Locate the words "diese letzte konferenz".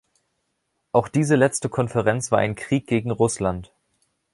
1.09-2.31